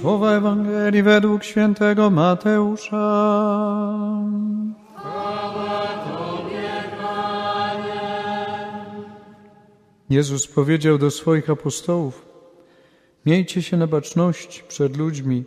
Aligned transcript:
Słowa 0.00 0.32
Ewangelii 0.32 1.02
według 1.02 1.44
świętego 1.44 2.10
Mateusza. 2.10 2.96
Jezus 10.10 10.46
powiedział 10.46 10.98
do 10.98 11.10
swoich 11.10 11.50
apostołów: 11.50 12.26
Miejcie 13.26 13.62
się 13.62 13.76
na 13.76 13.86
baczności 13.86 14.62
przed 14.68 14.96
ludźmi, 14.96 15.44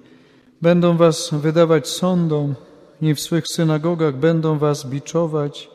będą 0.62 0.98
was 0.98 1.30
wydawać 1.34 1.88
sądom 1.88 2.56
i 3.02 3.14
w 3.14 3.22
swych 3.22 3.48
synagogach 3.48 4.18
będą 4.18 4.58
was 4.58 4.86
biczować, 4.86 5.70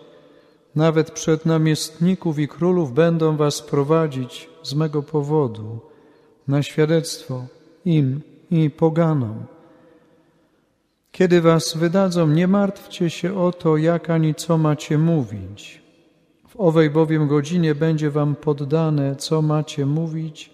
nawet 0.74 1.10
przed 1.10 1.46
namiestników 1.46 2.38
i 2.38 2.48
królów 2.48 2.94
będą 2.94 3.36
was 3.36 3.62
prowadzić 3.62 4.48
z 4.62 4.74
mego 4.74 5.02
powodu 5.02 5.80
na 6.48 6.62
świadectwo 6.62 7.46
im 7.84 8.20
i 8.50 8.70
poganom. 8.70 9.46
Kiedy 11.12 11.40
was 11.40 11.76
wydadzą, 11.76 12.28
nie 12.28 12.48
martwcie 12.48 13.10
się 13.10 13.40
o 13.40 13.52
to, 13.52 13.76
jak 13.76 14.10
ani 14.10 14.34
co 14.34 14.58
macie 14.58 14.98
mówić. 14.98 15.82
W 16.48 16.56
owej 16.56 16.90
bowiem 16.90 17.28
godzinie 17.28 17.74
będzie 17.74 18.10
wam 18.10 18.34
poddane, 18.34 19.16
co 19.16 19.42
macie 19.42 19.86
mówić, 19.86 20.50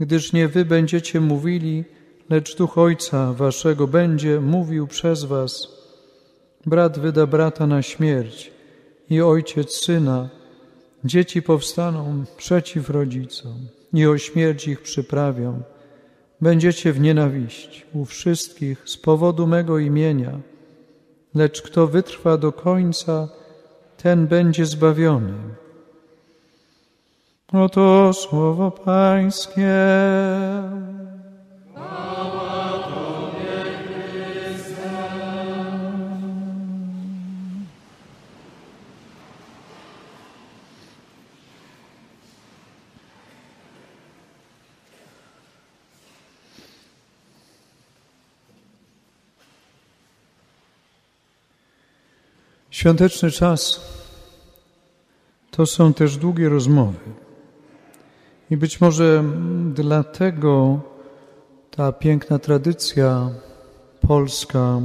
gdyż 0.00 0.32
nie 0.32 0.48
wy 0.48 0.64
będziecie 0.64 1.20
mówili, 1.20 1.84
lecz 2.30 2.56
Duch 2.56 2.78
Ojca 2.78 3.32
waszego 3.32 3.86
będzie 3.86 4.40
mówił 4.40 4.86
przez 4.86 5.24
was. 5.24 5.68
Brat 6.66 6.98
wyda 6.98 7.26
brata 7.26 7.66
na 7.66 7.82
śmierć 7.82 8.52
i 9.10 9.20
ojciec 9.20 9.72
syna. 9.72 10.28
Dzieci 11.04 11.42
powstaną 11.42 12.24
przeciw 12.36 12.90
rodzicom 12.90 13.56
i 13.92 14.06
o 14.06 14.18
śmierć 14.18 14.68
ich 14.68 14.82
przyprawią. 14.82 15.62
Będziecie 16.40 16.92
w 16.92 17.00
nienawiść 17.00 17.86
u 17.92 18.04
wszystkich 18.04 18.88
z 18.88 18.96
powodu 18.96 19.46
mego 19.46 19.78
imienia, 19.78 20.40
lecz 21.34 21.62
kto 21.62 21.86
wytrwa 21.86 22.36
do 22.36 22.52
końca, 22.52 23.28
ten 23.96 24.26
będzie 24.26 24.66
zbawiony. 24.66 25.32
Oto 27.52 28.12
słowo 28.12 28.70
Pańskie. 28.70 29.76
Świąteczny 52.76 53.30
czas 53.30 53.80
to 55.50 55.66
są 55.66 55.92
też 55.92 56.16
długie 56.16 56.48
rozmowy. 56.48 56.98
I 58.50 58.56
być 58.56 58.80
może 58.80 59.24
dlatego 59.74 60.80
ta 61.70 61.92
piękna 61.92 62.38
tradycja 62.38 63.30
polska 64.00 64.80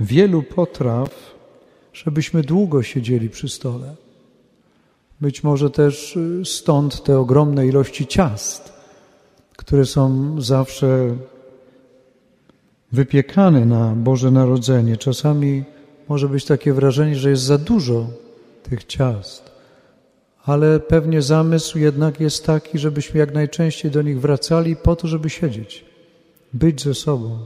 wielu 0.00 0.42
potraw, 0.42 1.34
żebyśmy 1.92 2.42
długo 2.42 2.82
siedzieli 2.82 3.30
przy 3.30 3.48
stole. 3.48 3.94
Być 5.20 5.44
może 5.44 5.70
też 5.70 6.18
stąd 6.44 7.04
te 7.04 7.18
ogromne 7.18 7.66
ilości 7.66 8.06
ciast, 8.06 8.72
które 9.56 9.84
są 9.84 10.34
zawsze 10.40 11.16
wypiekane 12.92 13.66
na 13.66 13.94
Boże 13.96 14.30
Narodzenie. 14.30 14.96
Czasami 14.96 15.64
może 16.08 16.28
być 16.28 16.44
takie 16.44 16.72
wrażenie, 16.72 17.16
że 17.16 17.30
jest 17.30 17.42
za 17.42 17.58
dużo 17.58 18.06
tych 18.62 18.84
ciast. 18.84 19.50
Ale 20.44 20.80
pewnie 20.80 21.22
zamysł 21.22 21.78
jednak 21.78 22.20
jest 22.20 22.46
taki, 22.46 22.78
żebyśmy 22.78 23.20
jak 23.20 23.34
najczęściej 23.34 23.90
do 23.90 24.02
nich 24.02 24.20
wracali 24.20 24.76
po 24.76 24.96
to, 24.96 25.08
żeby 25.08 25.30
siedzieć, 25.30 25.84
być 26.52 26.82
ze 26.82 26.94
sobą, 26.94 27.38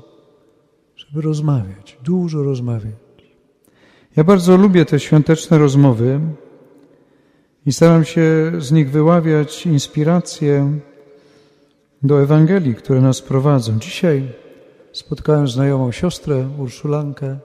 żeby 0.96 1.20
rozmawiać, 1.20 1.98
dużo 2.04 2.42
rozmawiać. 2.42 2.94
Ja 4.16 4.24
bardzo 4.24 4.56
lubię 4.56 4.84
te 4.84 5.00
świąteczne 5.00 5.58
rozmowy 5.58 6.20
i 7.66 7.72
staram 7.72 8.04
się 8.04 8.52
z 8.58 8.72
nich 8.72 8.90
wyławiać 8.90 9.66
inspiracje 9.66 10.78
do 12.02 12.22
Ewangelii, 12.22 12.74
które 12.74 13.00
nas 13.00 13.22
prowadzą. 13.22 13.78
Dzisiaj 13.78 14.28
spotkałem 14.92 15.48
znajomą 15.48 15.92
siostrę, 15.92 16.48
Urszulankę, 16.58 17.38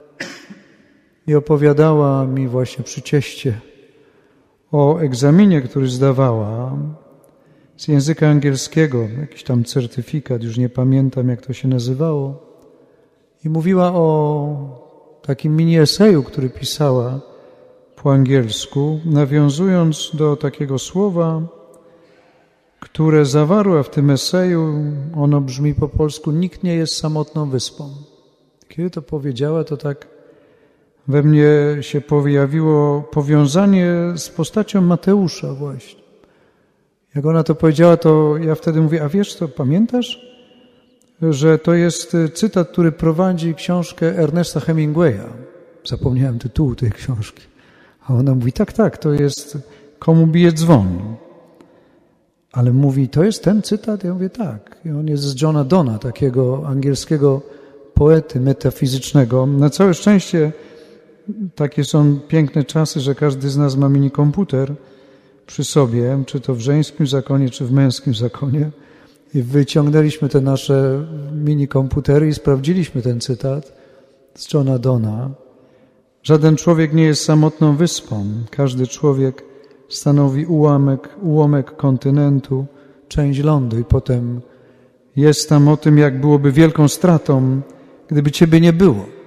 i 1.28 1.34
opowiadała 1.34 2.24
mi 2.24 2.48
właśnie 2.48 2.84
przy 2.84 3.02
cieście 3.02 3.60
o 4.72 4.98
egzaminie, 4.98 5.62
który 5.62 5.88
zdawała 5.88 6.76
z 7.76 7.88
języka 7.88 8.28
angielskiego, 8.28 8.98
jakiś 9.20 9.42
tam 9.42 9.64
certyfikat, 9.64 10.42
już 10.42 10.58
nie 10.58 10.68
pamiętam 10.68 11.28
jak 11.28 11.46
to 11.46 11.52
się 11.52 11.68
nazywało. 11.68 12.42
I 13.44 13.48
mówiła 13.48 13.92
o 13.94 15.18
takim 15.22 15.56
mini 15.56 15.78
eseju, 15.78 16.22
który 16.22 16.50
pisała 16.50 17.20
po 17.96 18.12
angielsku, 18.12 19.00
nawiązując 19.04 20.10
do 20.14 20.36
takiego 20.36 20.78
słowa, 20.78 21.42
które 22.80 23.24
zawarła 23.24 23.82
w 23.82 23.90
tym 23.90 24.10
eseju. 24.10 24.74
Ono 25.16 25.40
brzmi 25.40 25.74
po 25.74 25.88
polsku: 25.88 26.30
Nikt 26.30 26.62
nie 26.62 26.74
jest 26.74 26.96
samotną 26.96 27.50
wyspą. 27.50 27.90
Kiedy 28.68 28.90
to 28.90 29.02
powiedziała, 29.02 29.64
to 29.64 29.76
tak 29.76 30.17
we 31.08 31.22
mnie 31.22 31.48
się 31.80 32.00
pojawiło 32.00 33.02
powiązanie 33.02 33.94
z 34.16 34.28
postacią 34.28 34.80
Mateusza 34.80 35.54
właśnie. 35.54 36.00
Jak 37.14 37.26
ona 37.26 37.42
to 37.42 37.54
powiedziała, 37.54 37.96
to 37.96 38.36
ja 38.36 38.54
wtedy 38.54 38.80
mówię, 38.80 39.04
a 39.04 39.08
wiesz 39.08 39.34
co, 39.34 39.48
pamiętasz, 39.48 40.28
że 41.22 41.58
to 41.58 41.74
jest 41.74 42.16
cytat, 42.34 42.68
który 42.68 42.92
prowadzi 42.92 43.54
książkę 43.54 44.18
Ernesta 44.18 44.60
Hemingwaya. 44.60 45.28
Zapomniałem 45.86 46.38
tytułu 46.38 46.74
tej 46.74 46.90
książki. 46.90 47.42
A 48.06 48.14
ona 48.14 48.34
mówi, 48.34 48.52
tak, 48.52 48.72
tak, 48.72 48.98
to 48.98 49.12
jest 49.12 49.58
Komu 49.98 50.26
bije 50.26 50.52
dzwon. 50.52 51.16
Ale 52.52 52.72
mówi, 52.72 53.08
to 53.08 53.24
jest 53.24 53.44
ten 53.44 53.62
cytat? 53.62 54.04
Ja 54.04 54.14
mówię, 54.14 54.30
tak. 54.30 54.78
I 54.84 54.90
on 54.90 55.08
jest 55.08 55.22
z 55.22 55.42
Johna 55.42 55.64
Dona, 55.64 55.98
takiego 55.98 56.62
angielskiego 56.66 57.42
poety 57.94 58.40
metafizycznego. 58.40 59.46
Na 59.46 59.70
całe 59.70 59.94
szczęście 59.94 60.52
takie 61.54 61.84
są 61.84 62.20
piękne 62.28 62.64
czasy, 62.64 63.00
że 63.00 63.14
każdy 63.14 63.50
z 63.50 63.56
nas 63.56 63.76
ma 63.76 63.88
mini 63.88 64.10
komputer 64.10 64.74
przy 65.46 65.64
sobie, 65.64 66.22
czy 66.26 66.40
to 66.40 66.54
w 66.54 66.60
żeńskim 66.60 67.06
zakonie, 67.06 67.50
czy 67.50 67.64
w 67.64 67.72
męskim 67.72 68.14
zakonie. 68.14 68.70
I 69.34 69.42
wyciągnęliśmy 69.42 70.28
te 70.28 70.40
nasze 70.40 71.04
mini 71.32 71.68
komputery 71.68 72.28
i 72.28 72.34
sprawdziliśmy 72.34 73.02
ten 73.02 73.20
cytat 73.20 73.72
z 74.34 74.52
Johna 74.54 74.78
Dona. 74.78 75.30
Żaden 76.22 76.56
człowiek 76.56 76.92
nie 76.92 77.04
jest 77.04 77.24
samotną 77.24 77.76
wyspą. 77.76 78.24
Każdy 78.50 78.86
człowiek 78.86 79.44
stanowi 79.88 80.46
ułamek, 80.46 81.08
ułamek 81.22 81.76
kontynentu, 81.76 82.66
część 83.08 83.40
lądu 83.40 83.78
i 83.78 83.84
potem 83.84 84.40
jest 85.16 85.48
tam 85.48 85.68
o 85.68 85.76
tym, 85.76 85.98
jak 85.98 86.20
byłoby 86.20 86.52
wielką 86.52 86.88
stratą, 86.88 87.60
gdyby 88.08 88.30
Ciebie 88.30 88.60
nie 88.60 88.72
było. 88.72 89.17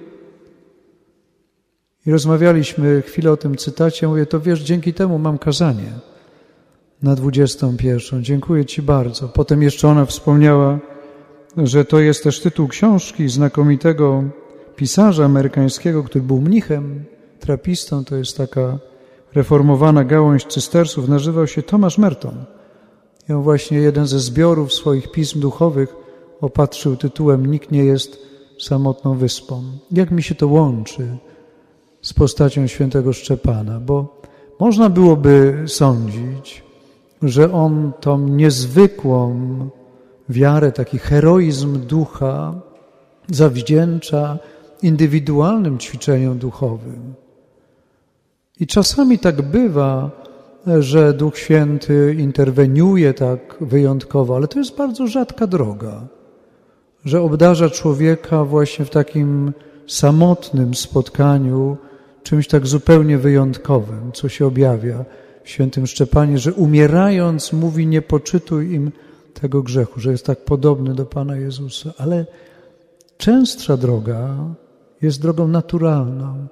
I 2.06 2.10
rozmawialiśmy 2.10 3.02
chwilę 3.02 3.32
o 3.32 3.36
tym 3.36 3.56
cytacie. 3.56 4.08
Mówię, 4.08 4.26
to 4.26 4.40
wiesz, 4.40 4.60
dzięki 4.60 4.94
temu 4.94 5.18
mam 5.18 5.38
kazanie 5.38 5.92
na 7.02 7.14
21. 7.14 8.24
Dziękuję 8.24 8.64
Ci 8.64 8.82
bardzo. 8.82 9.28
Potem 9.28 9.62
jeszcze 9.62 9.88
ona 9.88 10.06
wspomniała, 10.06 10.78
że 11.56 11.84
to 11.84 12.00
jest 12.00 12.24
też 12.24 12.40
tytuł 12.40 12.68
książki 12.68 13.28
znakomitego 13.28 14.24
pisarza 14.76 15.24
amerykańskiego, 15.24 16.04
który 16.04 16.24
był 16.24 16.40
mnichem, 16.40 17.04
trapistą. 17.40 18.04
To 18.04 18.16
jest 18.16 18.36
taka 18.36 18.78
reformowana 19.34 20.04
gałąź 20.04 20.44
cystersów. 20.44 21.08
Nazywał 21.08 21.46
się 21.46 21.62
Tomasz 21.62 21.98
Merton. 21.98 22.44
I 23.28 23.32
on 23.32 23.42
właśnie 23.42 23.78
jeden 23.78 24.06
ze 24.06 24.20
zbiorów 24.20 24.72
swoich 24.72 25.10
pism 25.10 25.40
duchowych 25.40 25.94
opatrzył 26.40 26.96
tytułem 26.96 27.46
Nikt 27.46 27.70
nie 27.70 27.84
jest 27.84 28.18
samotną 28.58 29.16
wyspą. 29.16 29.62
Jak 29.90 30.10
mi 30.10 30.22
się 30.22 30.34
to 30.34 30.48
łączy? 30.48 31.16
Z 32.02 32.12
postacią 32.12 32.66
świętego 32.66 33.12
Szczepana, 33.12 33.80
bo 33.80 34.20
można 34.60 34.90
byłoby 34.90 35.64
sądzić, 35.66 36.62
że 37.22 37.52
on 37.52 37.92
tą 38.00 38.28
niezwykłą 38.28 39.38
wiarę, 40.28 40.72
taki 40.72 40.98
heroizm 40.98 41.80
ducha 41.86 42.54
zawdzięcza 43.30 44.38
indywidualnym 44.82 45.78
ćwiczeniom 45.78 46.38
duchowym. 46.38 47.14
I 48.60 48.66
czasami 48.66 49.18
tak 49.18 49.42
bywa, 49.42 50.10
że 50.78 51.12
Duch 51.12 51.38
Święty 51.38 52.16
interweniuje 52.18 53.14
tak 53.14 53.56
wyjątkowo, 53.60 54.36
ale 54.36 54.48
to 54.48 54.58
jest 54.58 54.76
bardzo 54.76 55.06
rzadka 55.06 55.46
droga, 55.46 56.06
że 57.04 57.22
obdarza 57.22 57.70
człowieka 57.70 58.44
właśnie 58.44 58.84
w 58.84 58.90
takim 58.90 59.52
samotnym 59.86 60.74
spotkaniu 60.74 61.76
czymś 62.22 62.48
tak 62.48 62.66
zupełnie 62.66 63.18
wyjątkowym, 63.18 64.12
co 64.12 64.28
się 64.28 64.46
objawia 64.46 65.04
w 65.44 65.48
świętym 65.50 65.86
Szczepanie, 65.86 66.38
że 66.38 66.52
umierając 66.52 67.52
mówi 67.52 67.86
nie 67.86 68.02
poczytuj 68.02 68.74
im 68.74 68.92
tego 69.34 69.62
grzechu, 69.62 70.00
że 70.00 70.10
jest 70.10 70.26
tak 70.26 70.44
podobny 70.44 70.94
do 70.94 71.06
Pana 71.06 71.36
Jezusa. 71.36 71.92
Ale 71.98 72.26
częstsza 73.18 73.76
droga 73.76 74.36
jest 75.02 75.22
drogą 75.22 75.48
naturalną. 75.48 76.46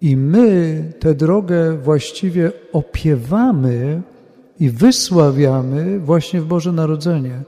I 0.00 0.16
my 0.16 0.84
tę 1.00 1.14
drogę 1.14 1.78
właściwie 1.78 2.52
opiewamy 2.72 4.02
i 4.60 4.70
wysławiamy 4.70 6.00
właśnie 6.00 6.40
w 6.40 6.46
Boże 6.46 6.72
Narodzenie. 6.72 7.42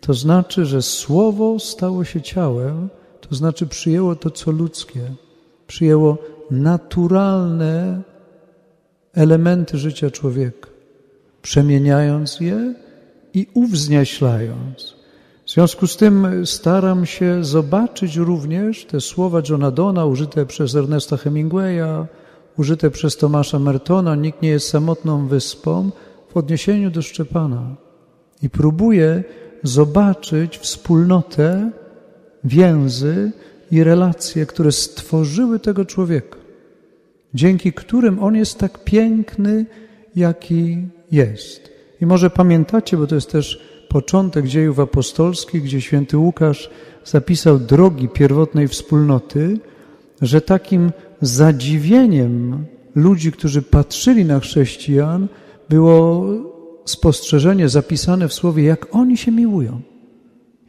To 0.00 0.14
znaczy, 0.14 0.64
że 0.64 0.82
Słowo 0.82 1.58
stało 1.58 2.04
się 2.04 2.22
ciałem, 2.22 2.88
to 3.20 3.34
znaczy 3.34 3.66
przyjęło 3.66 4.16
to, 4.16 4.30
co 4.30 4.50
ludzkie, 4.50 5.00
przyjęło 5.66 6.18
naturalne 6.50 8.02
elementy 9.14 9.78
życia 9.78 10.10
człowieka, 10.10 10.68
przemieniając 11.42 12.40
je 12.40 12.74
i 13.34 13.46
uwznieślając. 13.54 14.98
W 15.46 15.50
związku 15.50 15.86
z 15.86 15.96
tym 15.96 16.46
staram 16.46 17.06
się 17.06 17.44
zobaczyć 17.44 18.16
również 18.16 18.84
te 18.84 19.00
słowa 19.00 19.42
Johna 19.48 19.70
Dona 19.70 20.04
użyte 20.04 20.46
przez 20.46 20.74
Ernesta 20.74 21.16
Hemingwaya, 21.16 22.06
użyte 22.58 22.90
przez 22.90 23.16
Tomasza 23.16 23.58
Mertona, 23.58 24.14
nikt 24.14 24.42
nie 24.42 24.48
jest 24.48 24.68
samotną 24.68 25.26
wyspą, 25.26 25.90
w 26.28 26.36
odniesieniu 26.36 26.90
do 26.90 27.02
Szczepana. 27.02 27.76
I 28.42 28.50
próbuję 28.50 29.24
zobaczyć 29.62 30.58
wspólnotę, 30.58 31.70
więzy 32.44 33.32
i 33.70 33.84
relacje, 33.84 34.46
które 34.46 34.72
stworzyły 34.72 35.58
tego 35.58 35.84
człowieka, 35.84 36.38
dzięki 37.34 37.72
którym 37.72 38.18
on 38.18 38.34
jest 38.34 38.58
tak 38.58 38.84
piękny, 38.84 39.66
jaki 40.16 40.78
jest. 41.12 41.70
I 42.00 42.06
może 42.06 42.30
pamiętacie, 42.30 42.96
bo 42.96 43.06
to 43.06 43.14
jest 43.14 43.30
też 43.30 43.62
początek 43.88 44.46
dziejów 44.46 44.80
apostolskich, 44.80 45.62
gdzie 45.62 45.80
święty 45.80 46.18
Łukasz 46.18 46.70
zapisał 47.04 47.58
drogi 47.58 48.08
pierwotnej 48.08 48.68
wspólnoty, 48.68 49.58
że 50.22 50.40
takim 50.40 50.92
zadziwieniem 51.20 52.64
ludzi, 52.94 53.32
którzy 53.32 53.62
patrzyli 53.62 54.24
na 54.24 54.40
chrześcijan, 54.40 55.28
było 55.68 56.26
spostrzeżenie 56.84 57.68
zapisane 57.68 58.28
w 58.28 58.34
słowie, 58.34 58.64
jak 58.64 58.94
oni 58.94 59.16
się 59.16 59.32
miłują. 59.32 59.80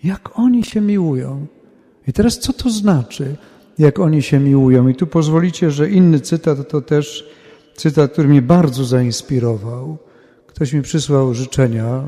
Jak 0.04 0.40
oni 0.40 0.64
się 0.64 0.82
miłują. 0.82 1.48
I 2.10 2.14
teraz 2.14 2.40
co 2.40 2.54
to 2.54 2.70
znaczy, 2.70 3.36
jak 3.80 4.00
oni 4.00 4.22
się 4.22 4.40
miłują? 4.40 4.88
I 4.88 4.96
tu 4.96 5.08
pozwolicie, 5.08 5.72
że 5.72 5.90
inny 5.90 6.20
cytat 6.20 6.70
to 6.70 6.82
też 6.82 7.30
cytat, 7.76 8.12
który 8.12 8.28
mnie 8.28 8.42
bardzo 8.42 8.84
zainspirował. 8.84 9.98
Ktoś 10.48 10.74
mi 10.74 10.82
przysłał 10.82 11.34
życzenia. 11.34 12.04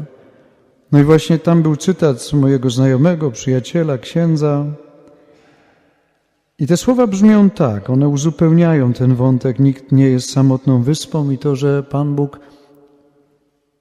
No 0.92 1.00
i 1.00 1.04
właśnie 1.04 1.40
tam 1.40 1.62
był 1.62 1.76
cytat 1.76 2.22
z 2.22 2.34
mojego 2.34 2.70
znajomego, 2.70 3.32
przyjaciela, 3.32 3.98
księdza. 3.98 4.66
I 6.60 6.68
te 6.68 6.78
słowa 6.78 7.08
brzmią 7.08 7.50
tak, 7.50 7.90
one 7.90 8.08
uzupełniają 8.08 8.94
ten 8.94 9.16
wątek, 9.16 9.60
nikt 9.60 9.92
nie 9.92 10.10
jest 10.10 10.32
samotną 10.32 10.84
wyspą 10.84 11.32
i 11.32 11.38
to, 11.38 11.56
że 11.56 11.84
Pan 11.84 12.16
Bóg 12.16 12.40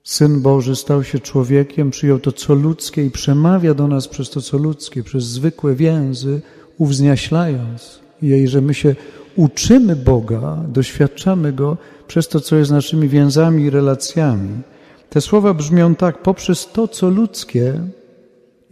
Syn 0.05 0.41
Boży 0.41 0.77
stał 0.77 1.05
się 1.05 1.19
człowiekiem, 1.19 1.91
przyjął 1.91 2.19
to 2.19 2.33
co 2.33 2.55
ludzkie 2.55 3.07
i 3.07 3.11
przemawia 3.11 3.75
do 3.75 3.89
nas 3.89 4.09
przez 4.09 4.31
to 4.31 4.41
co 4.41 4.59
ludzkie, 4.59 5.03
przez 5.03 5.25
zwykłe 5.25 5.75
więzy, 5.75 6.41
uwzniaślając 6.79 8.01
jej, 8.23 8.49
że 8.49 8.61
my 8.61 8.75
się 8.75 8.97
uczymy 9.37 9.97
Boga, 9.97 10.65
doświadczamy 10.69 11.53
Go 11.53 11.77
przez 12.07 12.29
to, 12.29 12.41
co 12.41 12.57
jest 12.57 12.71
naszymi 12.71 13.09
więzami 13.09 13.63
i 13.63 13.71
relacjami. 13.71 14.63
Te 15.11 15.21
słowa 15.21 15.55
brzmią 15.55 15.95
tak, 15.95 16.23
poprzez 16.23 16.69
to, 16.73 16.89
co 16.89 17.09
ludzkie, 17.09 17.81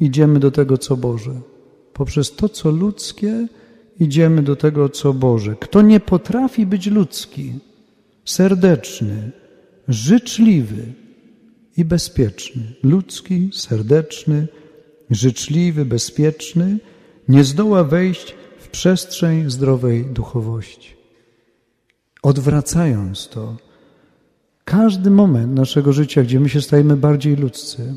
idziemy 0.01 0.39
do 0.39 0.51
tego, 0.51 0.79
co 0.79 0.97
Boże. 0.97 1.33
Poprzez 1.93 2.37
to, 2.37 2.49
co 2.49 2.71
ludzkie, 2.71 3.47
idziemy 4.01 4.43
do 4.43 4.57
tego, 4.57 4.89
co 4.89 5.13
Boże. 5.13 5.57
Kto 5.61 5.83
nie 5.83 6.01
potrafi 6.01 6.67
być 6.67 6.87
ludzki, 6.87 7.53
serdeczny, 8.25 9.31
życzliwy, 9.89 10.83
i 11.79 11.85
bezpieczny, 11.85 12.63
ludzki, 12.83 13.51
serdeczny, 13.53 14.49
życzliwy, 15.11 15.85
bezpieczny, 15.85 16.79
nie 17.29 17.45
zdoła 17.45 17.85
wejść 17.85 18.35
w 18.59 18.69
przestrzeń 18.69 19.51
zdrowej 19.51 20.07
duchowości. 20.07 20.97
Odwracając 22.23 23.29
to, 23.29 23.57
każdy 24.65 25.11
moment 25.11 25.55
naszego 25.55 25.93
życia, 25.93 26.23
gdzie 26.23 26.41
my 26.41 26.49
się 26.49 26.61
stajemy 26.61 26.97
bardziej 26.97 27.37
ludzcy, 27.37 27.95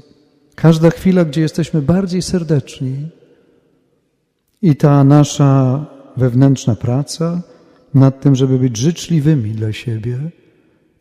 każda 0.56 0.90
chwila, 0.90 1.26
gdzie 1.26 1.42
jesteśmy 1.42 1.82
bardziej 1.82 2.22
serdeczni 2.22 3.10
i 4.62 4.76
ta 4.76 5.04
nasza 5.04 5.86
wewnętrzna 6.18 6.76
praca 6.76 7.42
nad 7.94 8.22
tym, 8.22 8.36
żeby 8.36 8.60
być 8.60 8.78
życzliwymi 8.78 9.52
dla 9.52 9.74
siebie, 9.74 10.32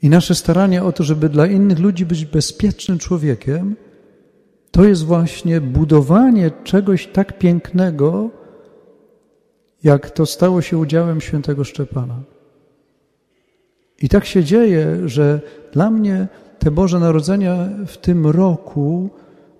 i 0.02 0.08
nasze 0.08 0.34
starania 0.34 0.84
o 0.84 0.92
to, 0.92 1.04
żeby 1.04 1.28
dla 1.28 1.46
innych 1.46 1.78
ludzi 1.78 2.06
być 2.06 2.24
bezpiecznym 2.24 2.98
człowiekiem, 2.98 3.76
to 4.70 4.84
jest 4.84 5.04
właśnie 5.04 5.60
budowanie 5.60 6.50
czegoś 6.64 7.06
tak 7.06 7.38
pięknego, 7.38 8.30
jak 9.84 10.10
to 10.10 10.26
stało 10.26 10.62
się 10.62 10.78
udziałem 10.78 11.20
świętego 11.20 11.64
Szczepana. 11.64 12.20
I 14.02 14.08
tak 14.08 14.24
się 14.24 14.44
dzieje, 14.44 15.08
że 15.08 15.40
dla 15.72 15.90
mnie 15.90 16.28
te 16.58 16.70
Boże 16.70 16.98
Narodzenia 16.98 17.68
w 17.86 17.96
tym 17.96 18.26
roku 18.26 19.10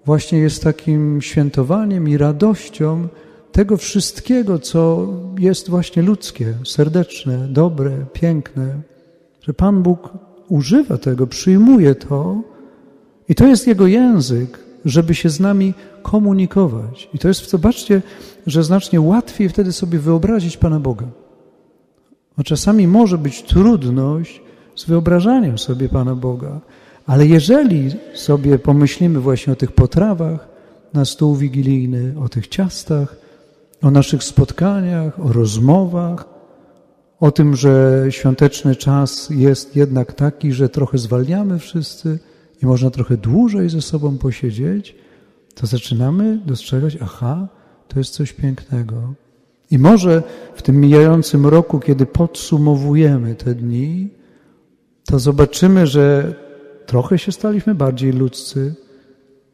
właśnie 0.04 0.38
jest 0.38 0.62
takim 0.62 1.22
świętowaniem 1.22 2.08
i 2.08 2.16
radością 2.16 3.08
tego 3.52 3.76
wszystkiego, 3.76 4.58
co 4.58 5.08
jest 5.38 5.70
właśnie 5.70 6.02
ludzkie, 6.02 6.54
serdeczne, 6.64 7.48
dobre, 7.48 8.06
piękne, 8.12 8.80
że 9.42 9.54
Pan 9.54 9.82
Bóg 9.82 10.29
używa 10.50 10.98
tego, 10.98 11.26
przyjmuje 11.26 11.94
to 11.94 12.42
i 13.28 13.34
to 13.34 13.46
jest 13.46 13.66
Jego 13.66 13.86
język, 13.86 14.58
żeby 14.84 15.14
się 15.14 15.30
z 15.30 15.40
nami 15.40 15.74
komunikować. 16.02 17.08
I 17.14 17.18
to 17.18 17.28
jest, 17.28 17.50
zobaczcie, 17.50 18.02
że 18.46 18.64
znacznie 18.64 19.00
łatwiej 19.00 19.48
wtedy 19.48 19.72
sobie 19.72 19.98
wyobrazić 19.98 20.56
Pana 20.56 20.80
Boga. 20.80 21.06
A 22.36 22.42
czasami 22.42 22.86
może 22.86 23.18
być 23.18 23.42
trudność 23.42 24.42
z 24.76 24.84
wyobrażaniem 24.84 25.58
sobie 25.58 25.88
Pana 25.88 26.14
Boga, 26.14 26.60
ale 27.06 27.26
jeżeli 27.26 27.90
sobie 28.14 28.58
pomyślimy 28.58 29.20
właśnie 29.20 29.52
o 29.52 29.56
tych 29.56 29.72
potrawach 29.72 30.48
na 30.92 31.04
stół 31.04 31.34
wigilijny, 31.34 32.14
o 32.24 32.28
tych 32.28 32.48
ciastach, 32.48 33.16
o 33.82 33.90
naszych 33.90 34.24
spotkaniach, 34.24 35.20
o 35.20 35.32
rozmowach, 35.32 36.24
o 37.20 37.30
tym, 37.30 37.56
że 37.56 38.04
świąteczny 38.10 38.76
czas 38.76 39.30
jest 39.30 39.76
jednak 39.76 40.12
taki, 40.12 40.52
że 40.52 40.68
trochę 40.68 40.98
zwalniamy 40.98 41.58
wszyscy 41.58 42.18
i 42.62 42.66
można 42.66 42.90
trochę 42.90 43.16
dłużej 43.16 43.70
ze 43.70 43.82
sobą 43.82 44.18
posiedzieć, 44.18 44.94
to 45.54 45.66
zaczynamy 45.66 46.40
dostrzegać, 46.46 46.98
aha, 47.00 47.48
to 47.88 47.98
jest 47.98 48.14
coś 48.14 48.32
pięknego. 48.32 49.14
I 49.70 49.78
może 49.78 50.22
w 50.54 50.62
tym 50.62 50.80
mijającym 50.80 51.46
roku, 51.46 51.80
kiedy 51.80 52.06
podsumowujemy 52.06 53.34
te 53.34 53.54
dni, 53.54 54.08
to 55.04 55.18
zobaczymy, 55.18 55.86
że 55.86 56.34
trochę 56.86 57.18
się 57.18 57.32
staliśmy 57.32 57.74
bardziej 57.74 58.12
ludzcy 58.12 58.74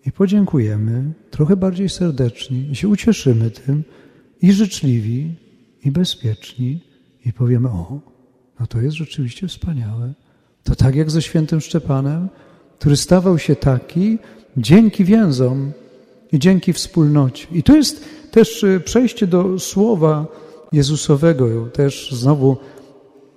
i 0.07 0.13
podziękujemy, 0.13 1.13
trochę 1.31 1.57
bardziej 1.57 1.89
serdeczni 1.89 2.69
i 2.71 2.77
się 2.77 2.89
ucieszymy 2.89 3.51
tym 3.51 3.85
i 4.43 4.53
życzliwi 4.53 5.35
i 5.85 5.91
bezpieczni 5.91 6.86
i 7.27 7.33
powiemy: 7.33 7.69
O, 7.69 8.01
no 8.61 8.67
to 8.67 8.81
jest 8.81 8.97
rzeczywiście 8.97 9.49
wspaniałe. 9.49 10.13
To 10.65 10.75
tak 10.75 10.95
jak 10.95 11.11
ze 11.11 11.23
świętym 11.23 11.61
Szczepanem, 11.61 12.29
który 12.79 12.97
stawał 12.97 13.39
się 13.39 13.57
taki 13.57 14.19
dzięki 14.57 15.05
więzom 15.05 15.73
i 16.33 16.39
dzięki 16.39 16.73
wspólnocie. 16.73 17.47
I 17.53 17.63
to 17.63 17.77
jest 17.77 18.05
też 18.31 18.63
y, 18.63 18.81
przejście 18.85 19.27
do 19.27 19.59
słowa 19.59 20.27
Jezusowego. 20.73 21.67
Też 21.67 22.13
znowu 22.13 22.57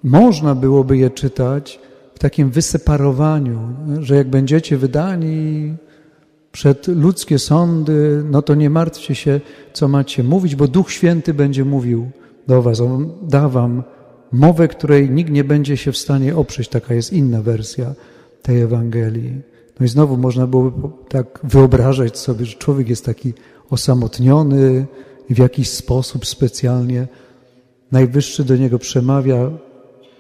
można 0.03 0.55
byłoby 0.55 0.97
je 0.97 1.09
czytać 1.09 1.79
w 2.15 2.19
takim 2.19 2.49
wyseparowaniu, 2.49 3.59
że 3.99 4.15
jak 4.15 4.29
będziecie 4.29 4.77
wydani 4.77 5.73
przed 6.51 6.87
ludzkie 6.87 7.39
sądy, 7.39 8.23
no 8.31 8.41
to 8.41 8.55
nie 8.55 8.69
martwcie 8.69 9.15
się, 9.15 9.41
co 9.73 9.87
macie 9.87 10.23
mówić, 10.23 10.55
bo 10.55 10.67
Duch 10.67 10.91
Święty 10.91 11.33
będzie 11.33 11.65
mówił 11.65 12.11
do 12.47 12.61
was. 12.61 12.81
On 12.81 13.11
da 13.21 13.49
wam 13.49 13.83
mowę, 14.31 14.67
której 14.67 15.09
nikt 15.09 15.31
nie 15.31 15.43
będzie 15.43 15.77
się 15.77 15.91
w 15.91 15.97
stanie 15.97 16.35
oprzeć. 16.35 16.67
Taka 16.67 16.93
jest 16.93 17.13
inna 17.13 17.41
wersja 17.41 17.93
tej 18.41 18.61
Ewangelii. 18.61 19.41
No 19.79 19.85
i 19.85 19.89
znowu 19.89 20.17
można 20.17 20.47
byłoby 20.47 20.87
tak 21.09 21.39
wyobrażać 21.43 22.17
sobie, 22.17 22.45
że 22.45 22.57
człowiek 22.57 22.89
jest 22.89 23.05
taki 23.05 23.33
osamotniony 23.69 24.85
i 25.29 25.33
w 25.33 25.37
jakiś 25.37 25.69
sposób 25.69 26.25
specjalnie 26.25 27.07
Najwyższy 27.91 28.43
do 28.43 28.57
niego 28.57 28.79
przemawia, 28.79 29.51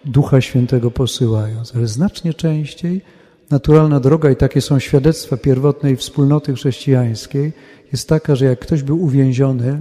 Ducha 0.05 0.41
Świętego 0.41 0.91
posyłając, 0.91 1.75
ale 1.75 1.87
znacznie 1.87 2.33
częściej 2.33 3.01
naturalna 3.49 3.99
droga, 3.99 4.31
i 4.31 4.35
takie 4.35 4.61
są 4.61 4.79
świadectwa 4.79 5.37
pierwotnej 5.37 5.95
wspólnoty 5.95 6.53
chrześcijańskiej, 6.53 7.53
jest 7.91 8.09
taka, 8.09 8.35
że 8.35 8.45
jak 8.45 8.59
ktoś 8.59 8.83
był 8.83 9.03
uwięziony 9.03 9.79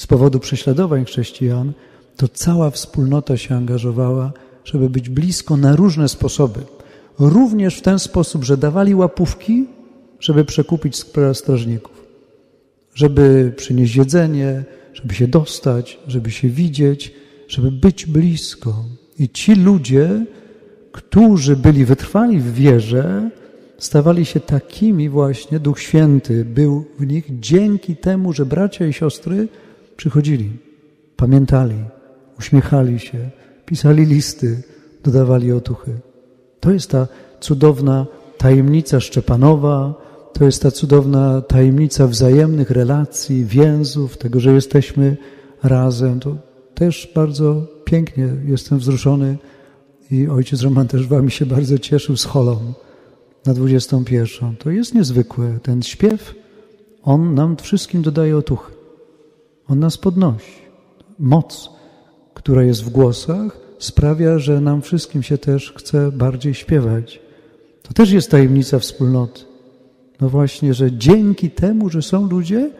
z 0.00 0.06
powodu 0.06 0.38
prześladowań 0.40 1.04
chrześcijan, 1.04 1.72
to 2.16 2.28
cała 2.28 2.70
wspólnota 2.70 3.36
się 3.36 3.54
angażowała, 3.54 4.32
żeby 4.64 4.90
być 4.90 5.08
blisko 5.08 5.56
na 5.56 5.76
różne 5.76 6.08
sposoby. 6.08 6.60
Również 7.18 7.76
w 7.78 7.82
ten 7.82 7.98
sposób, 7.98 8.44
że 8.44 8.56
dawali 8.56 8.94
łapówki, 8.94 9.66
żeby 10.20 10.44
przekupić 10.44 11.04
strażników, 11.32 12.04
żeby 12.94 13.52
przynieść 13.56 13.96
jedzenie, 13.96 14.64
żeby 14.94 15.14
się 15.14 15.28
dostać, 15.28 15.98
żeby 16.06 16.30
się 16.30 16.48
widzieć, 16.48 17.14
żeby 17.48 17.70
być 17.70 18.06
blisko. 18.06 18.84
I 19.18 19.28
ci 19.28 19.54
ludzie, 19.54 20.26
którzy 20.92 21.56
byli 21.56 21.84
wytrwali 21.84 22.38
w 22.38 22.54
wierze, 22.54 23.30
stawali 23.78 24.24
się 24.24 24.40
takimi 24.40 25.08
właśnie, 25.08 25.60
Duch 25.60 25.80
Święty 25.80 26.44
był 26.44 26.84
w 26.98 27.06
nich 27.06 27.24
dzięki 27.40 27.96
temu, 27.96 28.32
że 28.32 28.46
bracia 28.46 28.86
i 28.86 28.92
siostry 28.92 29.48
przychodzili, 30.00 30.50
pamiętali, 31.16 31.84
uśmiechali 32.38 32.98
się, 32.98 33.30
pisali 33.66 34.06
listy, 34.06 34.62
dodawali 35.04 35.52
otuchy. 35.52 36.00
To 36.60 36.70
jest 36.72 36.90
ta 36.90 37.06
cudowna 37.40 38.06
tajemnica 38.38 39.00
Szczepanowa, 39.00 39.94
to 40.32 40.44
jest 40.44 40.62
ta 40.62 40.70
cudowna 40.70 41.40
tajemnica 41.40 42.06
wzajemnych 42.06 42.70
relacji, 42.70 43.44
więzów, 43.44 44.18
tego, 44.18 44.40
że 44.40 44.52
jesteśmy 44.52 45.16
razem. 45.62 46.20
To 46.20 46.36
też 46.74 47.12
bardzo 47.14 47.66
pięknie 47.84 48.28
jestem 48.46 48.78
wzruszony 48.78 49.38
i 50.10 50.28
ojciec 50.28 50.62
Roman 50.62 50.88
też 50.88 51.06
wami 51.06 51.30
się 51.30 51.46
bardzo 51.46 51.78
cieszył 51.78 52.16
z 52.16 52.24
holą 52.24 52.58
na 53.46 53.54
21. 53.54 54.56
To 54.56 54.70
jest 54.70 54.94
niezwykłe. 54.94 55.58
Ten 55.62 55.82
śpiew, 55.82 56.34
on 57.02 57.34
nam 57.34 57.56
wszystkim 57.56 58.02
dodaje 58.02 58.36
otuchy. 58.36 58.79
On 59.70 59.78
nas 59.78 59.96
podnosi. 59.96 60.60
Moc, 61.18 61.70
która 62.34 62.62
jest 62.62 62.84
w 62.84 62.90
głosach, 62.90 63.60
sprawia, 63.78 64.38
że 64.38 64.60
nam 64.60 64.82
wszystkim 64.82 65.22
się 65.22 65.38
też 65.38 65.72
chce 65.76 66.12
bardziej 66.12 66.54
śpiewać. 66.54 67.20
To 67.82 67.94
też 67.94 68.10
jest 68.10 68.30
tajemnica 68.30 68.78
wspólnoty. 68.78 69.40
No 70.20 70.28
właśnie, 70.28 70.74
że 70.74 70.92
dzięki 70.92 71.50
temu, 71.50 71.88
że 71.90 72.02
są 72.02 72.28
ludzie, 72.28 72.70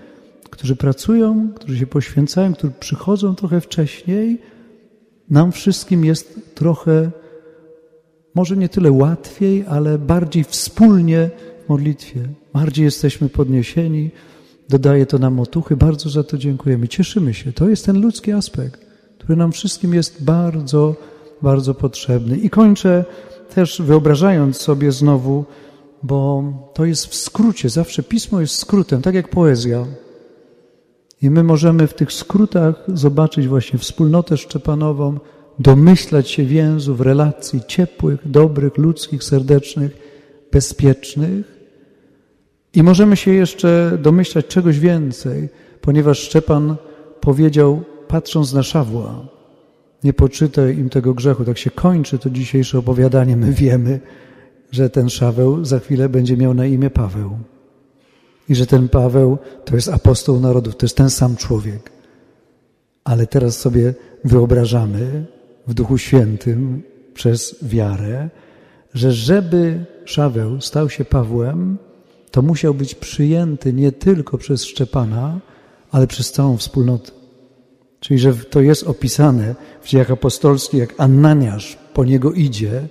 którzy 0.50 0.76
pracują, 0.76 1.48
którzy 1.54 1.78
się 1.78 1.86
poświęcają, 1.86 2.52
którzy 2.52 2.72
przychodzą 2.80 3.34
trochę 3.34 3.60
wcześniej, 3.60 4.38
nam 5.30 5.52
wszystkim 5.52 6.04
jest 6.04 6.54
trochę, 6.54 7.10
może 8.34 8.56
nie 8.56 8.68
tyle 8.68 8.92
łatwiej, 8.92 9.64
ale 9.68 9.98
bardziej 9.98 10.44
wspólnie 10.44 11.30
w 11.66 11.68
modlitwie. 11.68 12.20
Bardziej 12.52 12.84
jesteśmy 12.84 13.28
podniesieni, 13.28 14.10
dodaje 14.70 15.06
to 15.06 15.18
nam 15.18 15.40
otuchy. 15.40 15.76
Bardzo 15.76 16.10
za 16.10 16.22
to 16.24 16.38
dziękujemy. 16.38 16.88
Cieszymy 16.88 17.34
się. 17.34 17.52
To 17.52 17.68
jest 17.68 17.86
ten 17.86 18.00
ludzki 18.00 18.32
aspekt, 18.32 18.86
który 19.18 19.36
nam 19.36 19.52
wszystkim 19.52 19.94
jest 19.94 20.24
bardzo, 20.24 20.94
bardzo 21.42 21.74
potrzebny. 21.74 22.38
I 22.38 22.50
kończę 22.50 23.04
też 23.54 23.82
wyobrażając 23.82 24.56
sobie 24.56 24.92
znowu, 24.92 25.44
bo 26.02 26.44
to 26.74 26.84
jest 26.84 27.06
w 27.06 27.14
skrócie, 27.14 27.68
zawsze 27.68 28.02
pismo 28.02 28.40
jest 28.40 28.54
skrótem, 28.54 29.02
tak 29.02 29.14
jak 29.14 29.28
poezja. 29.28 29.86
I 31.22 31.30
my 31.30 31.44
możemy 31.44 31.86
w 31.86 31.94
tych 31.94 32.12
skrótach 32.12 32.84
zobaczyć 32.94 33.48
właśnie 33.48 33.78
wspólnotę 33.78 34.36
szczepanową, 34.36 35.18
domyślać 35.58 36.30
się 36.30 36.44
więzów, 36.44 37.00
relacji 37.00 37.60
ciepłych, 37.66 38.30
dobrych, 38.30 38.78
ludzkich, 38.78 39.24
serdecznych, 39.24 39.96
bezpiecznych. 40.52 41.59
I 42.74 42.82
możemy 42.82 43.16
się 43.16 43.30
jeszcze 43.30 43.98
domyślać 44.02 44.46
czegoś 44.46 44.78
więcej, 44.78 45.48
ponieważ 45.80 46.18
Szczepan 46.18 46.76
powiedział, 47.20 47.82
patrząc 48.08 48.52
na 48.52 48.62
Szawła, 48.62 49.26
nie 50.04 50.12
poczytaj 50.12 50.78
im 50.78 50.88
tego 50.88 51.14
grzechu. 51.14 51.44
Tak 51.44 51.58
się 51.58 51.70
kończy 51.70 52.18
to 52.18 52.30
dzisiejsze 52.30 52.78
opowiadanie. 52.78 53.36
My 53.36 53.52
wiemy, 53.52 54.00
że 54.70 54.90
ten 54.90 55.10
Szaweł 55.10 55.64
za 55.64 55.78
chwilę 55.78 56.08
będzie 56.08 56.36
miał 56.36 56.54
na 56.54 56.66
imię 56.66 56.90
Paweł. 56.90 57.38
I 58.48 58.54
że 58.54 58.66
ten 58.66 58.88
Paweł 58.88 59.38
to 59.64 59.74
jest 59.74 59.88
apostoł 59.88 60.40
narodów, 60.40 60.76
to 60.76 60.86
jest 60.86 60.96
ten 60.96 61.10
sam 61.10 61.36
człowiek. 61.36 61.90
Ale 63.04 63.26
teraz 63.26 63.56
sobie 63.56 63.94
wyobrażamy 64.24 65.24
w 65.66 65.74
Duchu 65.74 65.98
Świętym 65.98 66.82
przez 67.14 67.56
wiarę, 67.62 68.28
że 68.94 69.12
żeby 69.12 69.84
Szaweł 70.04 70.60
stał 70.60 70.90
się 70.90 71.04
Pawłem, 71.04 71.78
to 72.30 72.42
musiał 72.42 72.74
być 72.74 72.94
przyjęty 72.94 73.72
nie 73.72 73.92
tylko 73.92 74.38
przez 74.38 74.64
Szczepana, 74.64 75.40
ale 75.90 76.06
przez 76.06 76.32
całą 76.32 76.56
wspólnotę. 76.56 77.12
Czyli, 78.00 78.20
że 78.20 78.34
to 78.34 78.60
jest 78.60 78.82
opisane 78.82 79.54
w 79.82 79.88
dziejach 79.88 80.10
apostolskich, 80.10 80.80
jak 80.80 80.94
Ananiasz 80.98 81.78
po 81.94 82.04
niego 82.04 82.32
idzie, 82.32 82.88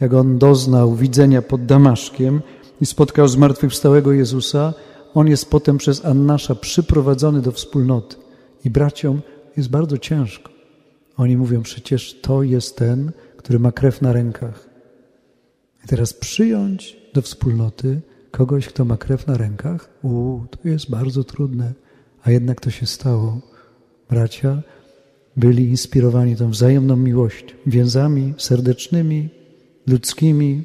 jak 0.00 0.14
on 0.14 0.38
doznał 0.38 0.94
widzenia 0.94 1.42
pod 1.42 1.66
Damaszkiem 1.66 2.40
i 2.80 2.86
spotkał 2.86 3.28
zmartwychwstałego 3.28 4.12
Jezusa, 4.12 4.74
on 5.14 5.28
jest 5.28 5.50
potem 5.50 5.78
przez 5.78 6.04
Annasza 6.04 6.54
przyprowadzony 6.54 7.40
do 7.40 7.52
wspólnoty. 7.52 8.16
I 8.64 8.70
braciom 8.70 9.20
jest 9.56 9.68
bardzo 9.68 9.98
ciężko. 9.98 10.52
Oni 11.16 11.36
mówią, 11.36 11.62
przecież 11.62 12.20
to 12.20 12.42
jest 12.42 12.76
ten, 12.76 13.12
który 13.36 13.58
ma 13.58 13.72
krew 13.72 14.02
na 14.02 14.12
rękach. 14.12 14.68
I 15.84 15.88
teraz 15.88 16.12
przyjąć 16.12 16.96
do 17.14 17.22
wspólnoty 17.22 18.00
kogoś, 18.30 18.66
kto 18.66 18.84
ma 18.84 18.96
krew 18.96 19.26
na 19.26 19.36
rękach, 19.36 19.88
u, 20.02 20.40
to 20.50 20.68
jest 20.68 20.90
bardzo 20.90 21.24
trudne. 21.24 21.72
A 22.22 22.30
jednak 22.30 22.60
to 22.60 22.70
się 22.70 22.86
stało. 22.86 23.40
Bracia 24.10 24.62
byli 25.36 25.68
inspirowani 25.68 26.36
tą 26.36 26.50
wzajemną 26.50 26.96
miłością, 26.96 27.54
więzami 27.66 28.34
serdecznymi, 28.38 29.28
ludzkimi, 29.86 30.64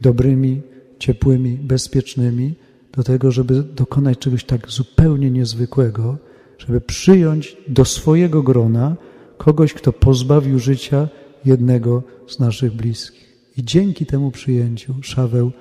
dobrymi, 0.00 0.62
ciepłymi, 0.98 1.54
bezpiecznymi, 1.56 2.54
do 2.92 3.02
tego, 3.02 3.30
żeby 3.30 3.62
dokonać 3.62 4.18
czegoś 4.18 4.44
tak 4.44 4.70
zupełnie 4.70 5.30
niezwykłego, 5.30 6.18
żeby 6.58 6.80
przyjąć 6.80 7.56
do 7.68 7.84
swojego 7.84 8.42
grona 8.42 8.96
kogoś, 9.38 9.74
kto 9.74 9.92
pozbawił 9.92 10.58
życia 10.58 11.08
jednego 11.44 12.02
z 12.28 12.38
naszych 12.38 12.72
bliskich. 12.72 13.36
I 13.56 13.64
dzięki 13.64 14.06
temu 14.06 14.30
przyjęciu 14.30 14.94
Szaweł 15.02 15.52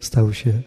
stał 0.00 0.32
się 0.32 0.62